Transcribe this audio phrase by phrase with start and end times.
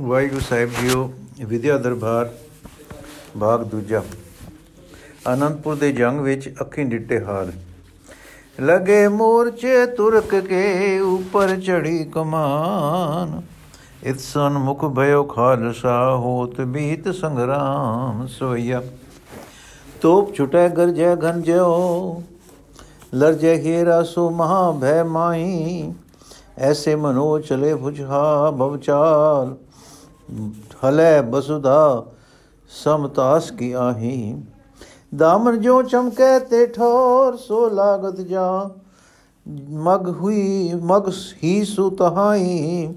[0.00, 1.10] ਵਾਹਿਗੁਰੂ ਸਾਹਿਬ JIO,
[1.46, 2.30] ਵਿਦਿਆ ਦਰਬਾਰ
[3.40, 4.02] ਭਾਗ ਦੂਜਾ।
[5.32, 7.52] ਅਨੰਦਪੁਰ ਦੇ ਜੰਗ ਵਿੱਚ ਅੱਖੀਂ ਡਿੱਟੇ ਹਾਲ
[8.60, 13.40] ਲਗੇ ਮੋਰਚੇ ਤੁਰਕ ਕੇ ਉੱਪਰ ਚੜੀ ਕਮਾਨ।
[14.04, 18.82] ਇਤ ਸਨ ਮੁਖ ਭਇਓ ਖਾਲਸਾ, ਹੋਤ ਬੀਤ ਸੰਗਰਾਮ ਸੋਈਆ
[20.02, 22.22] ਤੋਪ ਛੁਟੈ ਗਰਜੈ ਘਨ ਜਿਓ
[23.14, 25.92] ਲਰਜੈ ਹੀਰਾ ਸੋ ਮਹਾ ਭੈ ਮਾਈ।
[26.58, 29.56] ਐਸੇ ਮਨੋ ਚਲੇ ਭੁਜਹਾ ਭਵਚਾਲ
[30.84, 32.06] ਹਲੇ ਬਸੁਧਾ
[32.68, 34.42] ਸਮਤਾਸ ਕੀ ਆਹੀ।
[35.16, 38.70] ਦਾਮਨ ਜੋ ਚਮਕੇ ਤੇ ਠੋਰ, ਸੋ ਲਾਗਤ ਜਾ।
[39.70, 41.08] ਮਗ ਹੁਈ, ਮਗ
[41.44, 42.94] ਹੀ ਸੁ ਤਹਾਈ।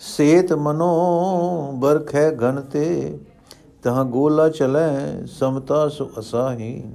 [0.00, 3.18] ਸੇਤ ਮਨੋ ਬਰਖੈ ਘਨ ਤੇ,
[3.82, 6.92] ਤਹਾਂ ਗੋਲਾ ਚਲੇ ਸਮਤਾ ਸੁ ਅਸਾਹੀ।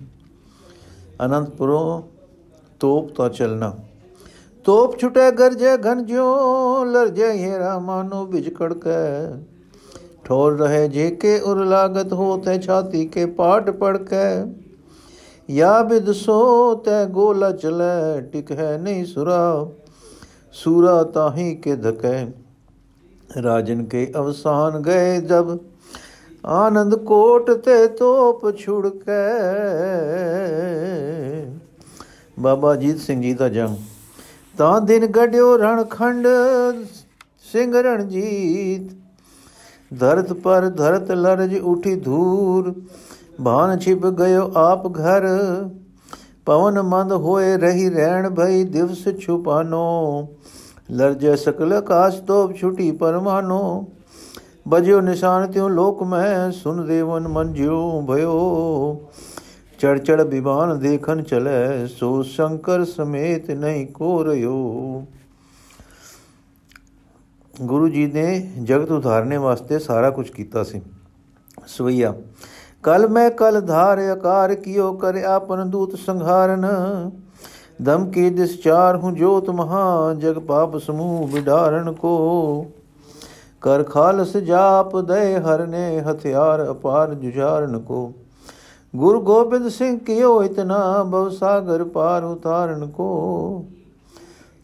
[1.25, 2.01] ਅਨੰਤਪੁਰੋਂ
[2.79, 3.73] ਤੋਪ ਤਾਂ ਚਲਣਾ।
[4.65, 9.37] ਤੋਪ ਛੁਟੇ ਗਰਜੇ ਘਨ ਜਿਉ, ਲਰਜੇ ਹੀਰਾ ਮਾਨੋ ਵਿਜ ਕੜਕੈ।
[10.23, 14.45] ਠੋਰ ਰਹੇ ਜੇ ਕੇ ਉਰ ਲਾਗਤ ਹੋ, ਤੇ ਛਾਤੀ ਕੇ ਪਾਟ ਪੜਕੈ।
[15.49, 19.67] ਯਾ ਬਿਦ ਸੋ, ਤੈ ਗੋਲਾ ਚਲੇ, ਟਿਕ ਹੈ ਨਹੀਂ ਸੁਰਾ।
[20.53, 22.25] ਸੂਰਾ ਤਾਹੀ ਕੇ ਧਕੈ।
[23.43, 25.59] ਰਾਜਨ ਕੇ ਅਵਸਾਨ ਗਏ ਜਬ,
[26.45, 29.29] ਆਨੰਦ ਕੋਟ ਤੇ ਤੋਪ ਛੁੜਕੈ।
[32.39, 33.75] ਬਾਬਾ ਜੀਤ ਸਿੰਘ ਜੀ ਦਾ ਜੰਗ।
[34.57, 36.27] ਤਾਂ ਦਿਨ ਗੜਿਓ ਰਣਖੰਡ
[37.51, 38.91] ਸਿੰਘ ਰਣਜੀਤ।
[39.99, 42.73] ਧਰਤ ਪਰ ਧਰਤ ਲਰਜ ਉਠੀ ਧੂਰ,
[43.43, 45.27] ਭਾਨ ਛਿਪ ਗਇਓ ਆਪ ਘਰ।
[46.45, 50.27] ਪਵਨ ਮੰਦ ਹੋਏ ਰਹੀ ਰਹਿਣ ਭਈ ਦਿਵਸ ਛੁਪਾਨੋ।
[50.91, 53.85] ਲਰਜੈ ਸਕਲ ਆਕਾਸ਼ ਤੋਪ ਛੁਟੀ ਪਰਮਾਨੋ
[54.67, 59.09] ਬਜਿਓ ਨਿਸ਼ਾਨ ਤਿਉ ਲੋਕ ਮੈਂ ਸੁਨ ਦੇਵਨ ਮਨ ਜਿਉ ਭਇਓ।
[59.79, 65.03] ਚੜ ਚੜ ਵਿਮਾਨ ਦੇਖਣ ਚਲੇ, ਸੋ ਸ਼ੰਕਰ ਸਮੇਤ ਨਹੀਂ ਕੋ ਰਿਓ
[67.53, 70.81] ਗੁਰੂ ਜੀ ਨੇ ਜਗਤ ਉਧਾਰਨੇ ਵਾਸਤੇ ਸਾਰਾ ਕੁਝ ਕੀਤਾ ਸੀ।
[71.67, 72.13] ਸਵਈਆ,
[72.83, 76.65] ਕਲ ਮੈਂ ਕਲ ਧਾਰ ਆਕਾਰ ਕਿਓ ਕਰ ਆਪਨ ਦੂਤ ਸੰਘਾਰਨ।
[77.81, 82.65] ਦਮ ਕੀ ਦਿਸ ਚਾਰ ਹੂੰ ਜੋਤ ਮਹਾ ਜਗ ਪਾਪ ਸਮੂਹ ਵਿਡਾਰਨ ਕੋ।
[83.61, 88.13] ਕਰ ਖਾਲਸ ਜਾਪ ਦੇ ਹਰਨੇ, ਹਥਿਆਰ ਅਪਾਰ ਜੁਝਾਰਨ ਕੋ।
[88.95, 93.65] ਗੁਰੂ ਗੋਬਿੰਦ ਸਿੰਘ ਕਿਓ ਇਤਨਾ ਬਵ ਸਾਗਰ ਪਾਰ ਉਤਾਰਨ ਕੋ।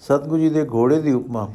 [0.02, 1.48] ਸਤਗੁਰੂ ਜੀ ਦੇ ਘੋੜੇ ਦੀ ਉਪਮਾ।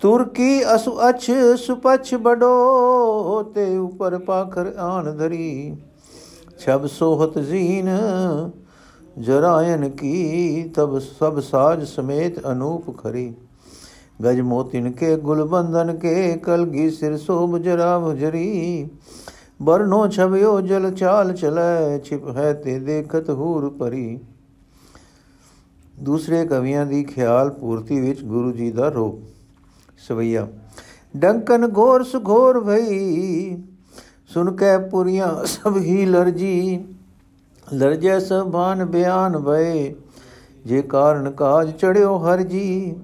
[0.00, 5.76] ਤੁਰਕੀ ਅਸੁ ਅਛ ਸੁਪਛ ਬਡੋ ਤੇ ਉਪਰ ਪਾਖਰ ਆਨ ਧਰੀ।
[6.58, 7.88] ਛਬ ਸੋਹਤ ਜ਼ੀਨ
[9.18, 13.34] ਜਰਾਇਨ ਕੀ ਤਬ ਸਭ ਸਾਜ ਸਮੇਤ ਅਨੂਪ ਖਰੀ।
[14.24, 18.88] ਗਜ ਮੋਤਿਨ ਕੇ ਗੁਲਬੰਦਨ ਕੇ ਕਲਗੀ ਸਿਰ ਸੋਭ ਜਰਾ। ਭਜਰੀ
[19.60, 24.18] ਬਰਨੋ ਛਵਿਓ ਜਲ ਚਾਲ ਚਲੈ, ਛਿਪ ਹੈ ਤੇ ਦੇਖਤ ਹੂਰ ਪਰੀ।
[26.00, 29.20] ਦੂਸਰੇ ਕਵੀਆਂ ਦੀ ਖਿਆਲ ਪੂਰਤੀ ਵਿੱਚ ਗੁਰੂ ਜੀ ਦਾ ਰੂਪ
[29.98, 30.46] ਸਵਈਆ,
[31.14, 33.56] ਡੰਕਨ ਘੋਰ ਸੁਘੋਰ ਭਈ,
[34.34, 36.84] ਸੁਨ ਕੇ ਪੁਰੀਆਂ ਸਭ ਹੀ ਲਰਜੀ।
[37.66, 39.94] ਲਰਜੈ ਸਭਾਨ ਬਿਆਨ ਭਏ,
[40.66, 42.94] ਜੇ ਕਾਰਨ ਕਾਜ ਚੜਿਓ ਹਰ ਜੀ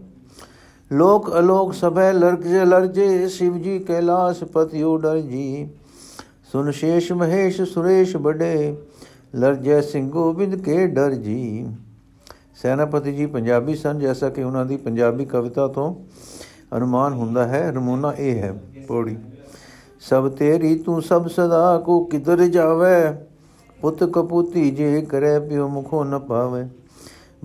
[0.90, 5.68] ਲੋਕ ਅਲੋਕ ਸਭੈ ਲਰਜੇ ਲਰਜੇ, ਸ਼ਿਵ ਜੀ ਕੈਲਾਸ ਪਤਿਓ ਡਰ ਜੀ।
[6.52, 8.76] ਸੁਨ ਸ਼ੇਸ਼ ਮਹੇਸ਼ ਸੁਰੇਸ਼ ਬੜੇ
[9.34, 11.66] ਲਰਜੈ ਸਿੰਘ ਗੋਬਿੰਦ ਕੇ ਡਰ ਜੀ।
[12.62, 15.94] ਸੈਨਾਪਤੀ ਜੀ ਪੰਜਾਬੀ ਸਨ, ਜੈਸਾ ਕਿ ਉਹਨਾਂ ਦੀ ਪੰਜਾਬੀ ਕਵਿਤਾ ਤੋਂ
[16.76, 18.54] ਅਨੁਮਾਨ ਹੁੰਦਾ ਹੈ, ਨਮੂਨਾ ਇਹ ਹੈ,
[18.88, 19.16] ਪੌੜੀ।
[20.00, 23.16] ਸਭ ਤੇਰੀ ਤੂੰ ਸਭ ਸਦਾ, ਕੋ ਕਿਧਰ ਜਾਵੇ?
[23.80, 26.68] ਪੁੱਤ ਕਪੂਤੀ ਜੇ ਕਰੇ, ਪਿਓ ਮੁਖੋ ਨ ਪਾਵੇ।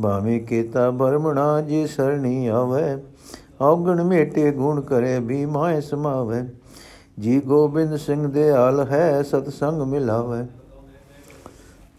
[0.02, 2.98] ਭਾਵੇਂ ਕੇਤਾ ਬਰਮਣਾ ਜੇ ਸਰਣੀ ਆਵੇ,
[3.62, 6.44] ਔਗਣ ਮੇਟੇ ਗੁਣ ਕਰੇ, ਵੀ ਮਾਏ ਸਮਾਵੇ।
[7.20, 10.46] ਜੀ ਗੋਬਿੰਦ ਸਿੰਘ ਦੇ ਹਾਲ ਹੈ ਸਤ ਸੰਗ ਮਿਲਾਵੇ।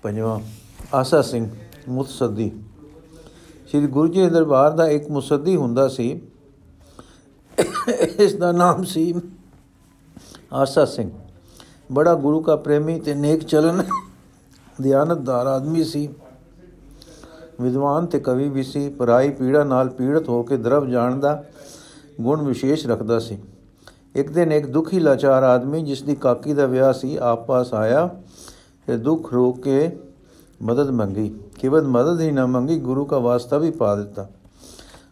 [0.02, 0.40] ਪੰਜਵਾਂ,
[0.94, 1.50] ਆਸਾ ਸਿੰਘ,
[1.88, 2.52] ਮੁਤਸਦੀ।
[3.68, 6.20] ਸ੍ਰੀ ਗੁਰੂ ਜੀ ਦੇ ਦਰਬਾਰ ਦਾ ਇੱਕ ਮੁਸੱਦੀ ਹੁੰਦਾ ਸੀ।
[8.18, 9.14] ਇਸ ਦਾ ਨਾਮ ਸੀ
[10.52, 11.10] ਆਸਾ ਸਿੰਘ।
[11.92, 13.84] ਬੜਾ ਗੁਰੂ ਕਾ ਪ੍ਰੇਮੀ ਤੇ ਨੇਕ ਚਲਨ
[14.82, 16.08] ਧਿਆਨਤਦਾਰ ਆਦਮੀ ਸੀ।
[17.60, 21.44] ਵਿਦਵਾਨ ਤੇ ਕਵੀ ਵੀ ਸੀ ਪਰਾਈ ਪੀੜਾ ਨਾਲ ਪੀੜਤ ਹੋ ਕੇ ਦਰਵ ਜਾਣ ਦਾ
[22.20, 23.38] ਗੁਣ ਵਿਸ਼ੇਸ਼ ਰੱਖਦਾ ਸੀ।
[24.18, 28.10] ਇੱਕ ਦਿਨ ਇੱਕ ਦੁਖੀ ਲਾਚਾਰ ਆਦਮੀ ਜਿਸ ਦੀ ਕਾਕੀ ਦਾ ਵਿਆਹ ਸੀ, ਆਪ ਪਾਸ ਆਇਆ
[28.86, 29.98] ਤੇ ਦੁੱਖ ਰੋਕ ਕੇ
[30.62, 34.28] ਮਦਦ ਮੰਗੀ। ਕਿਵਦ ਮਦਦ ਹੀ ਨਾ ਮੰਗੀ, ਗੁਰੂ ਦਾ ਵਾਸਤਾ ਵੀ ਪਾ ਦਿੱਤਾ।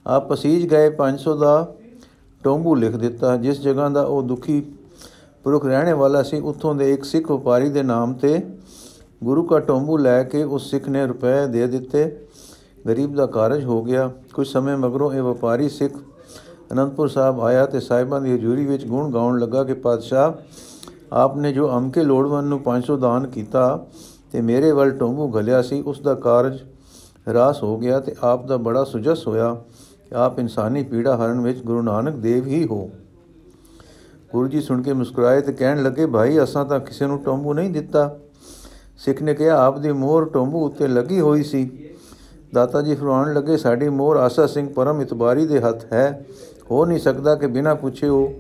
[0.07, 1.75] ਆਪ ਪਸੀਜ ਗਏ 500 ਦਾ
[2.45, 4.65] ਟੋਂਬੂ ਲਿਖ ਦਿੱਤਾ। ਜਿਸ ਜਗ੍ਹਾ ਦਾ ਉਹ ਦੁਖੀ
[5.45, 8.41] ਪੁਰਖ ਰਹਿਣੇ ਵਾਲਾ ਸੀ, ਉੱਥੋਂ ਦੇ ਇੱਕ ਸਿੱਖ ਵਪਾਰੀ ਦੇ ਨਾਮ ਤੇ
[9.25, 12.27] ਗੁਰੂ ਦਾ ਟੋਂਬੂ ਲੈ ਕੇ ਉਸ ਸਿੱਖ ਨੇ ਰੁਪਏ ਦੇ ਦਿੱਤੇ।
[12.89, 15.95] ਗਰੀਬ ਦਾ ਕਾਰਜ ਹੋ ਗਿਆ। ਕੁਝ ਸਮੇਂ ਮਗਰੋਂ ਇਹ ਵਪਾਰੀ ਸਿੱਖ
[16.73, 20.33] ਅਨੰਦਪੁਰ ਸਾਹਿਬ ਆਇਆ ਤੇ ਸਾਹਿਬਾਂ ਦੀ ਹਜ਼ੂਰੀ ਵਿੱਚ ਗੁਣ ਗਾਉਣ ਲੱਗਾ ਕਿ ਪਾਤਸ਼ਾਹ
[21.13, 23.87] ਆਪ ਨੇ ਜੋ ਅਮਕੇ ਲੋੜਵੰਦ ਨੂੰ 500 ਦਾਨ ਕੀਤਾ
[24.33, 26.59] ਤੇ ਮੇਰੇ ਵੱਲ ਟੋਂਬੂ ਘਲਿਆ ਸੀ, ਉਸ ਦਾ ਕਾਰਜ
[27.33, 29.55] ਰਾਸ ਹੋ ਗਿਆ ਤੇ ਆਪ ਦਾ ਬੜਾ ਸੁਜਸ ਹੋਇਆ
[30.09, 32.91] ਕਿ ਆਪ ਇਨਸਾਨੀ ਪੀੜਾ ਹਰਨ ਵਿੱਚ ਗੁਰੂ ਨਾਨਕ ਦੇਵ ਹੀ ਹੋ।
[34.33, 37.71] ਗੁਰੂ ਜੀ ਸੁਣ ਕੇ ਮੁਸਕਰਾਏ ਤੇ ਕਹਿਣ ਲੱਗੇ, ਭਾਈ, ਅਸਾਂ ਤਾਂ ਕਿਸੇ ਨੂੰ ਟੋਂਬੂ ਨਹੀਂ
[37.71, 38.17] ਦਿੱਤਾ।
[38.99, 41.71] ਸਿੱਖ ਨੇ ਕਿਹਾ, ਆਪ ਦੀ ਮੋਹਰ ਟੋਂਬੂ ਉੱਤੇ ਲੱਗੀ ਹੋਈ ਸੀ।
[42.55, 46.27] ਦਾਤਾ ਜੀ ਫਰਮਾਉਣ ਲੱਗੇ, ਸਾਡੀ ਮੋਹਰ ਆਸਾ ਸਿੰਘ ਪਰਮ ਇਤਬਾਰੀ ਦੇ ਹੱਥ ਹੈ।
[46.71, 48.35] ਹੋ ਨਹੀਂ ਸਕਦਾ ਕਿ ਬਿਨਾਂ ਪੁੱਛੇ ਉਹ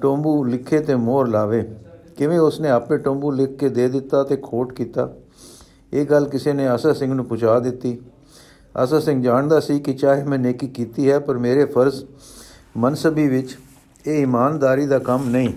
[0.00, 1.74] ਟੋਂਬੂ ਲਿਖੇ ਤੇ ਮੋਹਰ ਲਾਵੇ।
[2.16, 5.14] ਕਿਵੇਂ ਉਸਨੇ ਆਪੇ ਟੋਂਬੂ ਲਿਖ ਕੇ ਦੇ ਦਿੱਤਾ ਤੇ ਖੋਟ ਕੀਤਾ?
[5.92, 7.98] ਇਹ ਗੱਲ ਕਿਸੇ ਨੇ ਆਸਾ ਸਿੰਘ ਨੂੰ ਪੁੱਛਾ ਦਿੱਤੀ।
[8.76, 12.04] ਆਸਾ ਸਿੰਘ ਜਾਣਦਾ ਸੀ ਕਿ ਚਾਹੇ ਮੈਂ ਨੇਕੀ ਕੀਤੀ ਹੈ, ਪਰ ਮੇਰੇ ਫਰਜ਼
[12.76, 13.58] ਮਨਸਬੀ ਵਿੱਚ
[14.06, 15.54] ਇਹ ਇਮਾਨਦਾਰੀ ਦਾ ਕੰਮ ਨਹੀਂ।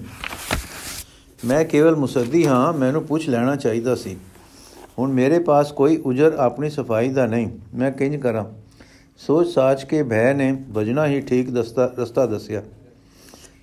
[1.46, 4.18] ਮੈਂ ਕੇਵਲ ਮੁਸੱਦੀ ਹਾਂ, ਮੈਨੂੰ ਪੁੱਛ ਲੈਣਾ ਚਾਹੀਦਾ ਸੀ।
[5.00, 8.46] ਹੁਣ ਮੇਰੇ ਪਾਸ ਕੋਈ ਉਜਰ ਆਪਣੀ ਸਫ਼ਾਈ ਦਾ ਨਹੀਂ। ਮੈਂ ਕਿੰਜ ਕਰਾਂ?
[9.18, 12.62] ਸੋਚ ਸਾਚ ਕੇ ਭੈ ਨੇ ਵਜਣਾ ਹੀ ਠੀਕ ਦਸਤਾ, ਰਸਤਾ ਦੱਸਿਆ।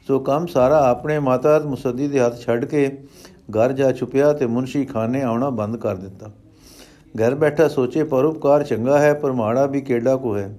[0.06, 2.98] ਸੋ ਕੰਮ ਸਾਰਾ ਆਪਣੇ ਮਾਤਾ ਮੁਸੱਦੀ ਦੇ ਹੱਥ ਛੱਡ ਕੇ
[3.50, 6.30] ਘਰ ਜਾ ਛੁਪਿਆ ਤੇ ਮੁਨਸ਼ੀ ਖਾਨੇ ਆਉਣਾ ਬੰਦ ਕਰ ਦਿੱਤਾ।
[7.16, 10.58] ਘਰ ਬੈਠਾ ਸੋਚੇ ਪਰਉਪਕਾਰ ਚੰਗਾ ਹੈ, ਪਰ ਮਾੜਾ ਵੀ ਕਿਹੜਾ ਕੋ ਹੈ।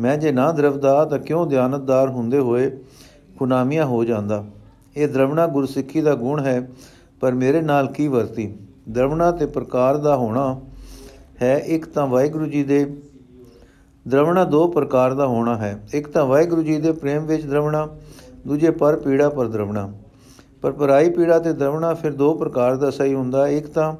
[0.00, 2.70] ਮੈਂ ਜੇ ਨਾ ਦਰਵਦਾ ਤਾਂ ਕਿਉਂ ਧਿਆਨਤਦਾਰ ਹੁੰਦੇ ਹੋਏ
[3.38, 4.44] ਖੁਨਾਮੀਆਂ ਹੋ ਜਾਂਦਾ?
[4.96, 6.68] ਇਹ ਦਰਵਣਾ ਗੁਰਸਿੱਖੀ ਦਾ ਗੁਣ ਹੈ,
[7.20, 8.54] ਪਰ ਮੇਰੇ ਨਾਲ ਕੀ ਵਰਤੀ?
[8.88, 10.60] ਦਰਵਣਾ ਤੇ ਪ੍ਰਕਾਰ ਦਾ ਹੋਣਾ
[11.42, 12.96] ਹੈ ਇੱਕ ਤਾਂ ਵਾਹਿਗੁਰੂ ਜੀ ਦੇ
[14.06, 17.88] ਦਰਵਣਾ ਦੋ ਪ੍ਰਕਾਰ ਦਾ ਹੋਣਾ ਹੈ ਇੱਕ ਤਾਂ ਵਾਹਿਗੁਰੂ ਜੀ ਦੇ ਪ੍ਰੇਮ ਵਿੱਚ ਦਰਵਣਾ
[18.46, 19.92] ਦੂਜੇ ਪਰ ਪੀੜਾ ਪਰ ਦਰਵਣਾ
[20.62, 23.92] ਪਰ ਪਰਾਈ ਪੀੜਾ ਤੇ ਦਰਵਣਾ ਫਿਰ ਦੋ ਪ੍ਰਕਾਰ ਦਾ ਸਹੀ ਹੁੰਦਾ ਇੱਕ ਤਾਂ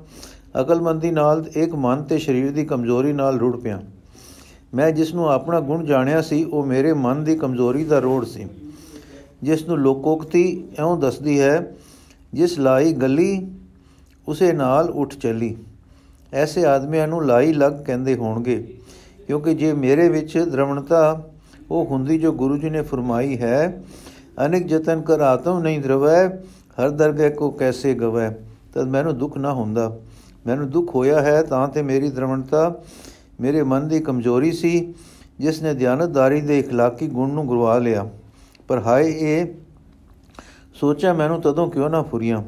[0.61, 3.81] ਅਕਲਮੰਦੀ ਨਾਲ ਇੱਕ ਮਨ ਤੇ ਸਰੀਰ ਦੀ ਕਮਜ਼ੋਰੀ ਨਾਲ ਰੁੜ ਪਿਆ
[4.75, 8.47] ਮੈਂ ਜਿਸ ਨੂੰ ਆਪਣਾ ਗੁਣ ਜਾਣਿਆ ਸੀ ਉਹ ਮੇਰੇ ਮਨ ਦੀ ਕਮਜ਼ੋਰੀ ਦਾ ਰੋੜ ਸੀ
[9.43, 10.45] ਜਿਸ ਨੂੰ ਲੋਕੋਕਤੀ
[10.79, 11.75] ਐਉਂ ਦੱਸਦੀ ਹੈ
[12.33, 13.47] ਜਿਸ ਲਾਈ ਗੱਲੀ
[14.29, 15.55] ਉਸੇ ਨਾਲ ਉੱਠ ਚੱਲੀ
[16.33, 18.63] ਐਸੇ ਆਦਮੀਆਂ ਨੂੰ ਲਾਈ ਲੱਗ ਕਹਿੰਦੇ ਹੋਣਗੇ
[19.28, 21.00] ਕਿਉਂਕਿ ਜੇ ਮੇਰੇ ਵਿੱਚ ਦਰਵਣਤਾ
[21.72, 23.84] ਉਹ ਹੁੰਦੀ ਜੋ ਗੁਰੂ ਜੀ ਨੇ ਫਰਮਾਈ ਹੈ
[24.46, 26.28] ਅਨੇਕ ਯਤਨ ਕਰ ਆਤਮ ਨਹੀਂ ਦਰਵੈ
[26.78, 28.30] ਹਰ ਦਰਗਹਿ ਕੋ ਕੈਸੇ ਗਵੈ
[28.74, 30.00] ਤਦ ਮੈਨੂੰ ਦੁੱਖ ਨਾ ਹੁੰਦਾ
[30.48, 32.82] ਮੈਨੂੰ ਦੁੱਖ ਹੋਇਆ ਹੈ ਤਾਂ ਤੇ ਮੇਰੀ ਦਰਵਣਤਾ
[33.42, 34.94] ਮੇਰੇ ਮਨ ਦੀ ਕਮਜ਼ੋਰੀ ਸੀ
[35.40, 38.10] ਜਿਸ ਨੇ ਧਿਆਨਤਦਾਰੀ ਦੇ اخلاقی ਗੁਣ ਨੂੰ ਗੁਰਵਾ ਲਿਆ
[38.68, 39.46] ਪਰ ਹਾਏ ਇਹ
[40.74, 42.42] ਸੋਚਿਆ ਮੈਨੂੰ ਤਦੋਂ ਕਿਉਂ ਨਾ ਫੁਰੀਆਂ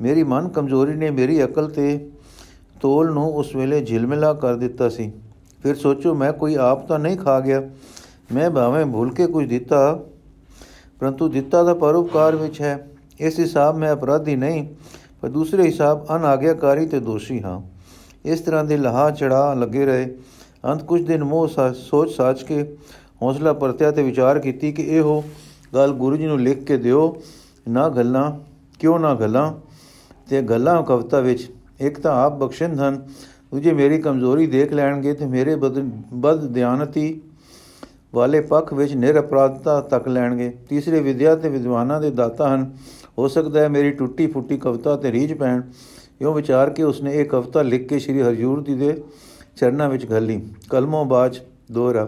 [0.00, 1.98] ਮੇਰੀ ਮਨ ਕਮਜ਼ੋਰੀ ਨੇ ਮੇਰੀ ਅਕਲ ਤੇ
[2.80, 5.10] ਤੋਲ ਨੂੰ ਉਸ ਵੇਲੇ ਝਿਲਮਿਲਾ ਕਰ ਦਿੱਤਾ ਸੀ
[5.63, 7.61] ਫਿਰ ਸੋਚੋ, ਮੈਂ ਕੋਈ ਆਪ ਤਾਂ ਨਹੀਂ ਖਾ ਗਿਆ।
[8.33, 9.99] ਮੈਂ ਭਾਵੇਂ ਭੁੱਲ ਕੇ ਕੁਝ ਦਿੱਤਾ,
[10.99, 12.87] ਪਰੰਤੂ ਦਿੱਤਾ ਦਾ ਪਰਉਪਕਾਰ ਵਿੱਚ ਹੈ।
[13.19, 14.67] ਇਸ ਹਿਸਾਬ ਮੈਂ ਅਪਰਾਧੀ ਨਹੀਂ,
[15.21, 17.61] ਪਰ ਦੂਸਰੇ ਹਿਸਾਬ ਅਨਾਗਿਆਕਾਰੀ ਤੇ ਦੋਸ਼ੀ ਹਾਂ।
[18.25, 20.15] ਇਸ ਤਰ੍ਹਾਂ ਦੇ ਲਹਾ ਚੜਾ ਲੱਗੇ ਰਹੇ।
[20.65, 22.77] ਅੰਤ ਕੁਝ ਦਿਨ ਮੋਹ ਸੋਚ ਸਾਚ ਕੇ
[23.21, 25.23] ਹੌਸਲਾ ਪਰਤਿਆ ਤੇ ਵਿਚਾਰ ਕੀਤੀ ਕਿ ਇਹੋ
[25.75, 27.21] ਗੱਲ ਗੁਰੂ ਜੀ ਨੂੰ ਲਿਖ ਕੇ ਦਿਓ,
[27.69, 28.31] ਨਾ ਗੱਲਾਂ,
[28.79, 29.53] ਕਿਉਂ ਨਾ ਗੱਲਾਂ?
[30.29, 33.05] ਤੇ ਗੱਲਾਂ ਕਵਿਤਾ ਵਿੱਚ ਇੱਕ ਤਾਂ ਆਪ ਬਖਸ਼ਿੰਦ ਹਨ
[33.51, 37.21] ਦੂਜੇ ਮੇਰੀ ਕਮਜ਼ੋਰੀ ਦੇਖ ਲੈਣਗੇ ਤੇ ਮੇਰੇ ਬਦ ਧਿਆਨਤੀ
[38.13, 42.71] ਵਾਲੇ ਪੱਖ ਵਿੱਚ ਨਿਰਅਪਰਾਧਤਾ ਤੱਕ ਲੈਣਗੇ। ਤੀਸਰੇ ਵਿਦਿਆ ਤੇ ਵਿਦਵਾਨਾਂ ਦੇ ਦਾਤਾ ਹਨ।
[43.17, 45.61] ਹੋ ਸਕਦਾ ਹੈ ਮੇਰੀ ਟੁੱਟੀ ਫੁੱਟੀ ਕਵਿਤਾ ਤੇ ਰੀਝ ਪੈਣ।
[46.21, 49.03] ਇਹੋ ਵਿਚਾਰ ਕੇ ਉਸਨੇ ਇਹ ਕਵਿਤਾ ਲਿਖ ਕੇ ਸ੍ਰੀ ਹਰਜੂਰ ਜੀ ਦੇ
[49.55, 51.39] ਚਰਨਾਂ ਵਿੱਚ ਘੱਲੀ। ਕਲਮੋਂ ਬਾਜ
[51.71, 52.07] ਦੋਹਰਾ।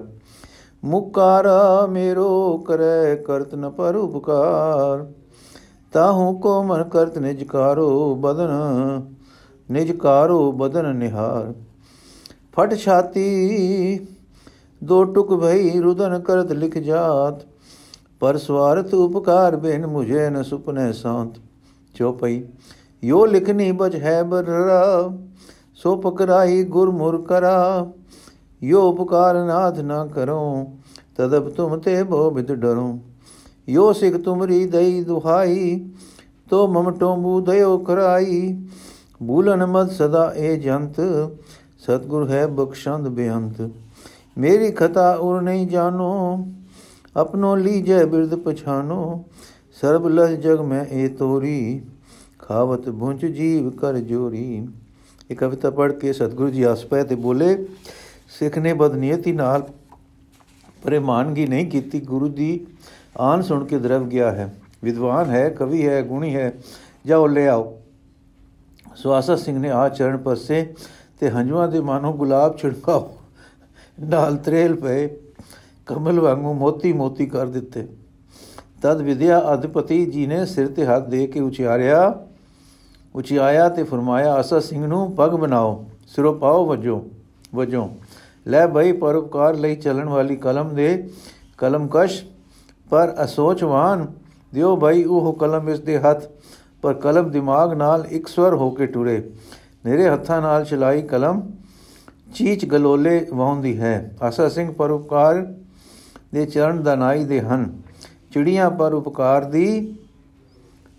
[0.84, 5.06] ਮੁਕਾਰਾ ਮੇਰੋ ਕਰੈ ਕਰਤ ਨ ਪਰ ਉਪਕਾਰ
[5.94, 8.50] ਤਾਹੂ ਕੋ ਮਨ ਕਰਤ ਨਿਜਕਾਰੋ ਬਦਨ।
[9.69, 11.54] ਨਿਜਕਾਰੋ ਬਦਨ ਨਿਹਾਰ।
[12.54, 14.07] ਫਟ ਛਾਤੀ,
[14.81, 17.45] ਦੋ ਟੁਕ ਭਈ ਰੁਦਨ ਕਰਤ ਲਿਖ ਜਾਤ।
[18.19, 21.39] ਪਰ ਸਵਾਰਥ ਉਪਕਾਰ ਬੇਨ ਮੁਝੇ ਨ ਸੁਪਨੇ ਸਾੰਤ।
[21.95, 22.44] ਚੋਪਈ
[23.04, 25.10] ਯੋ ਲਿਖਨੀ ਬਜ ਹੈ ਬਰਰਾ
[25.75, 27.92] ਸੋ ਪਕਰਾਈ ਗੁਰਮੁਰ ਕਰਾ।
[28.63, 30.66] ਯੋ ਉਪਕਾਰ ਨਾਥ ਨਾ ਕਰੋ
[31.18, 33.00] ਤਦਬ ਤੁਮ ਤੇ ਬੋ ਬਿਦ ਡਰੋ
[33.69, 35.89] ਯੋ ਸਿਖ ਤੁਮਰੀ ਦਈ ਦੁਹਾਈ,
[36.50, 38.68] ਤੋ ਮਮ ਟੋਂਬੂ ਦਇਓ ਕਰਾਈ।
[39.27, 40.99] ਭੂਲਨ ਮਤ ਸਦਾ ਏ ਜੰਤ,
[41.80, 43.71] ਸਤਗੁਰ ਹੈ ਬਖਸ਼ੰਦ ਬੇਅੰਤ।
[44.37, 46.47] ਮੇਰੀ ਖਤਾ ਉਰ ਨਹੀਂ ਜਾਣੋ,
[47.18, 49.23] ਆਪਣੋ ਲੀਜੈ ਬਿਰਦ ਪਛਾਨੋ
[49.81, 51.81] ਸਰਬ ਲਹ ਜਗ ਮੈਂ ਏ ਤੋਰੀ,
[52.39, 54.68] ਖਾਵਤ ਭੁੰਜ ਜੀਵ ਕਰ ਜੋਰੀ।
[55.31, 57.56] ਇਹ ਕਵਿਤਾ ਪੜ੍ਹ ਕੇ ਸਤਗੁਰੂ ਜੀ ਆਸ ਪਏ ਤੇ ਬੋਲੇ,
[58.39, 59.68] ਸਿੱਖ ਨੇ ਬਦਨੀਅਤੀ ਨਾਲ
[60.83, 62.68] ਪ੍ਰੇਮਾਨਗੀ ਨਹੀਂ ਕੀਤੀ, ਗੁਰੂ ਦੀ
[63.19, 64.53] ਆਨ ਸੁਣ ਕੇ ਦਰਵ ਗਿਆ ਹੈ।
[64.83, 66.53] ਵਿਦਵਾਨ ਹੈ, ਕਵੀ ਹੈ, ਗੁਣੀ ਹੈ,
[67.06, 67.73] ਜਾਓ ਲੈ ਆਓ।
[68.95, 70.73] ਸੁਆਸਾ ਸਿੰਘ ਨੇ ਆ ਚਰਨ ਪਰਸੇ
[71.19, 73.12] ਤੇ ਹੰਝੂਆਂ ਦੇ ਮਾਨੋ ਗੁਲਾਬ ਛਿੜਕਾਓ।
[74.00, 75.07] ਨਾਲ ਤਰੇਲ ਪਏ,
[75.88, 77.88] ਕਮਲ ਵਾਂਗੂ ਮੋਤੀ ਮੋਤੀ ਕਰ ਦਿੱਤੇ।
[78.81, 82.28] ਤਦ ਵਿਦਿਆ ਅਧਿਪਤੀ ਜੀ ਨੇ ਸਿਰ ਤੇ ਹੱਥ ਦੇ ਕੇ ਉਚਾਰਿਆ
[83.16, 87.04] ਉਚਾਇਆ ਤੇ ਫਰਮਾਇਆ, ਆਸਾ ਸਿੰਘ ਨੂੰ ਪਗ ਬਣਾਓ, ਸਿਰੋਂ ਪਾਓ ਵਜੋ
[87.56, 87.90] ਵਜੋ।
[88.47, 91.09] ਲੈ ਭਈ ਪਰਉਪਕਾਰ ਲਈ ਚੱਲਣ ਵਾਲੀ ਕਲਮ ਦੇ
[91.57, 92.23] ਕਲਮਕਸ਼,
[92.90, 94.06] ਪਰ ਅਸੋਚਵਾਨ
[94.54, 96.23] ਦਿਓ ਭਾਈ ਉਹ ਕਲਮ ਇਸ ਦੇ ਹੱਥ।
[96.83, 99.21] ਪਰ ਕਲਮ ਦਿਮਾਗ ਨਾਲ ਇੱਕ ਸਵਰ ਹੋ ਕੇ ਟੁਰੇ।
[99.85, 101.42] ਮੇਰੇ ਹੱਥਾਂ ਨਾਲ ਚਲਾਈ ਕਲਮ
[102.35, 105.42] ਚੀਚ ਗਲੋਲੇ ਵਾਉਂਦੀ ਹੈ। ਆਸਾ ਸਿੰਘ ਪਰਉਪਕਾਰ
[106.33, 107.66] ਦੇ ਚਰਨ ਦਾ ਨਾਈ ਦੇ ਹਨ।
[108.33, 109.95] ਚਿੜੀਆਂ ਪਰ ਉਪਕਾਰ ਦੀ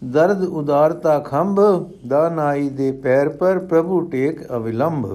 [0.03, 1.61] ਦਰਦ ਉਦਾਰਤਾ ਖੰਭ
[2.09, 5.07] ਦਾ ਨਾਈ ਦੇ ਪੈਰ ਪਰ ਪ੍ਰਭੂ ਟੇਕ ਅਵਿਲੰਭ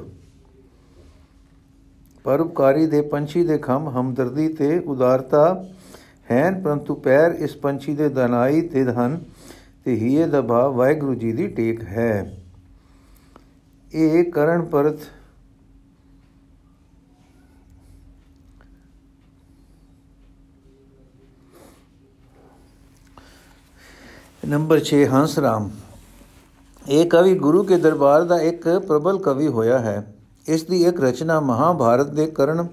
[2.26, 5.64] ਪਰਉਪਕਾਰੀ ਦੇ ਪੰਛੀ ਦੇ ਖੰਭ ਹਮਦਰਦੀ ਤੇ ਉਦਾਰਤਾ
[6.32, 9.20] ਹੈਨ, ਪਰੰਤੂ ਪੈਰ ਇਸ ਪੰਛੀ ਦੇ ਦਨਾਈ ਤੇ ਹਨ।
[9.90, 12.38] ਤੇ ਹੀਏ ਦਾ ਭਾਵ ਵਾਹਿਗੁਰੂ ਜੀ ਦੀ ਟੇਕ ਹੈ।
[13.94, 15.00] ਇਹ ਕਰਨ ਪਰਤ
[24.48, 25.70] ਨੰਬਰ 6 ਹੰਸ ਰਾਮ।
[26.90, 30.16] ਇਹ ਕਵੀ ਗੁਰੂ ਕੇ ਦਰਬਾਰ ਦਾ ਇੱਕ ਪ੍ਰਬਲ ਕਵੀ ਹੋਇਆ ਹੈ।
[30.48, 32.68] ਇਸ ਦੀ ਇੱਕ ਰਚਨਾ ਮਹਾਭਾਰਤ ਦੇ ਕਰਨ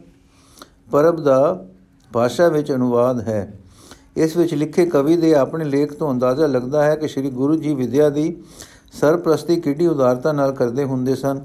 [0.90, 1.66] ਪਰਬ ਦਾ
[2.12, 3.58] ਭਾਸ਼ਾ ਵਿੱਚ ਅਨੁਵਾਦ ਹੈ।
[4.16, 7.74] ਇਸ ਵਿੱਚ ਲਿਖੇ ਕਵੀ ਦੇ ਆਪਣੇ ਲੇਖ ਤੋਂ ਅੰਦਾਜ਼ਾ ਲੱਗਦਾ ਹੈ ਕਿ ਸ੍ਰੀ ਗੁਰੂ ਜੀ
[7.74, 8.36] ਵਿਦਿਆ ਦੀ
[8.92, 11.40] ਸਰਪ੍ਰਸਤੀ ਕਿੱਡੀ ਉਦਾਰਤਾ ਨਾਲ ਕਰਦੇ ਹੁੰਦੇ ਸਨ।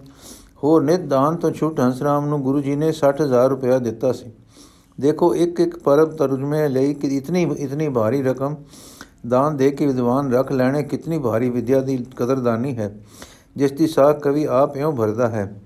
[0.63, 4.31] ਹੋਰ ਨਿਤ ਦਾਨ ਤੋਂ ਛੁੱਟ ਹੰਸਰਾਮ ਨੂੰ ਗੁਰੂ ਜੀ ਨੇ 60000 ਰੁਪਇਆ ਦਿੱਤਾ ਸੀ।
[4.97, 8.55] ਦੇਖੋ ਇੱਕ ਇੱਕ ਪਰਬ ਤਰਜਮੇ ਲਈ ਕਿ ਇਤਨੀ ਇਤਨੀ ਭਾਰੀ ਰਕਮ
[9.27, 12.95] ਦਾਨ ਦੇ ਕੇ ਵਿਦਵਾਨ ਰੱਖ ਲੈਣੇ ਕਿਤਨੀ ਭਾਰੀ ਵਿਦਿਆ ਦੀ ਕਦਰਦਾਨੀ ਹੈ,
[13.57, 15.61] ਜਿਸ ਦੀ ਸਾਖ ਕਵੀ ਆਪ ਇਉਂ ਭਰਦਾ ਹੈ।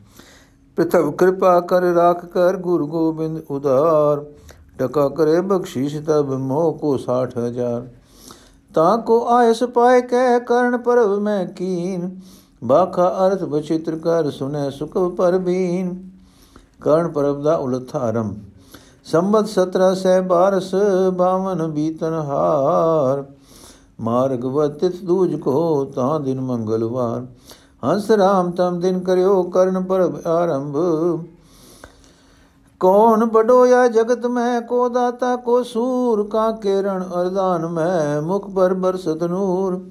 [0.78, 4.24] ਪ੍ਰਥਮ ਕਿਰਪਾ ਕਰ, ਰਾਖ ਕਰ, ਗੁਰੂ ਗੋਬਿੰਦ ਉਦਾਰ।
[4.80, 7.86] ਟਕਾ ਕਰੇ ਬਖਸ਼ੀਸ਼ ਤਬ ਮੋਹ ਕੋ 60000
[8.74, 12.10] ਤਾਂ ਕੋ ਆਇਸ ਪਾਏ ਕਹਿ ਕਰਨ ਪਰਵ ਮੈਂ ਕੀਨ।
[12.64, 15.94] ਬਾਖਾ ਅਰਥ ਬਚਿਤ੍ਰ ਕਰ ਸੁਨੇ ਸੁਖ ਪਰਬੀਨ।
[16.82, 18.34] ਕਰਨ ਪਰਬ ਦਾ ਉਲਥਾਰਮ
[19.06, 20.74] ਸੰਬਤ 17 ਸਹਿ ਬਾਰਸ
[21.18, 23.24] 52 ਬੀਤਨ ਹਾਰ।
[24.00, 27.26] ਮਾਰਗ ਵਤਿਤ ਦੂਜ ਕੋ ਤਾਂ ਦਿਨ ਮੰਗਲਵਾਰ।
[27.86, 30.78] ਹੰਸ ਰਾਮ ਤਮ ਦਿਨ ਕਰਿਓ ਕਰਨ ਪਰਬ ਆਰੰਭ।
[32.80, 39.24] ਕੌਣ ਬਡੋਇਆ ਜਗਤ ਮੈਂ, ਕੋ ਦਾਤਾ, ਕੋ ਸੂਰ, ਕਾ ਕੇਰਣ, ਅਰਦਾਨ ਮੈਂ, ਮੁਖ ਪਰ ਬਰਸਤ
[39.24, 39.82] ਨੂਰ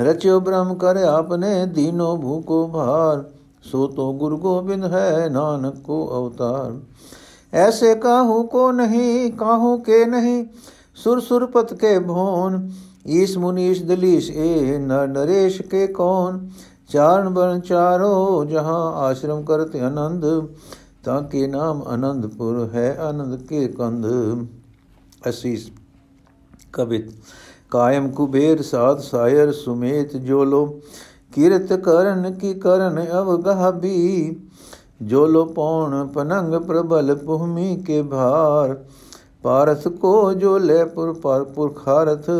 [0.00, 3.24] ਰਚਿਓ ਬ੍ਰਹਮ ਕਰ ਆਪਨੇ, ਦੀਨੋ ਭੂਕੋ ਭਾਰ।
[3.62, 6.72] ਸੋ ਤੋ ਗੁਰੂ ਗੋਬਿੰਦ ਹੈ ਨਾਨਕ ਕੋ ਅਵਤਾਰ।
[7.52, 10.44] ਐਸੇ ਕਾਹੂ ਕੋ ਨਹੀਂ, ਕਾਹੂ ਕੇ ਨਹੀਂ,
[10.94, 12.70] ਸੁਰ ਸੁਰ ਪਤ ਕੇ ਭੋਨ।
[13.06, 16.38] ਈਸ ਮੁਨੀਸ਼ ਦਲੀਸ਼, ਏ ਨਰ ਨਰੇਸ਼ ਕੇ ਕੌਣ
[16.88, 20.24] ਚਾਰਨ ਬਨ ਚਾਰੋ, ਜਹਾਂ ਆਸ਼ਰਮ ਕਰਤ ਆਨੰਦ।
[21.04, 24.06] ਤਾਂ ਕੇ ਨਾਮ ਆਨੰਦਪੁਰ ਹੈ ਆਨੰਦ ਕੇ ਕੰਧ
[25.28, 25.70] ਅਸੀਸ
[26.72, 27.10] ਕਬਿਤ
[27.70, 30.66] ਕਾਇਮ ਕੁਬੇਰ ਸਾਧ ਸਾਇਰ ਸੁਮੇਤ ਜੋਲੋ
[31.32, 34.36] ਕੀਰਤ ਕਰਨ ਕੀ ਕਰਨ ਅਵਗਹ ਵੀ
[35.02, 38.76] ਜੋਲੋ ਪੌਣ ਪਨੰਗ ਪ੍ਰਬਲ ਭੂਮੀ ਕੇ ਭਾਰ
[39.42, 42.30] ਪਾਰਥ ਕੋ ਜੋ ਲੈ ਪੁਰ ਪਰ ਪੁਰਖਾਰਥ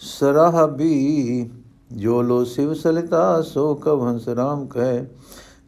[0.00, 1.50] ਸਰਾਹ ਵੀ
[1.94, 5.04] ਜੋ ਲੋ ਸਿਵ ਸਲਿਤਾ ਸੋ ਕਵ ਹੰਸ ਰਾਮ ਕਹੇ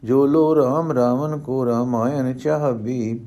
[0.02, 3.20] ਜੋ ਲੋ ਰਾਮ ਰਾਵਨ ਕੋ ਰਾਮਾਇਣ ਚਾਹ ਵੀ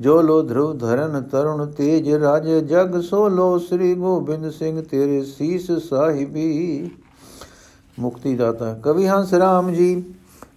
[0.00, 5.70] ਜੋ ਲੋ ਧਰੁਵ ਧਰਨ ਤਰੁਣ ਤੇਜ ਰਾਜ ਜਗ, ਸੋ ਲੋ ਸ੍ਰੀ ਗੋਬਿੰਦ ਸਿੰਘ ਤੇਰੇ ਸੀਸ
[5.88, 6.90] ਸਾਹਿਬੀ।
[7.98, 10.02] ਮੁਕਤੀ ਦਾਤਾ ਕਵੀ ਹੰਸ ਰਾਮ ਜੀ,